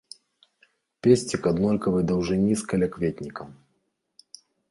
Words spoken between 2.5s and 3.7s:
з калякветнікам.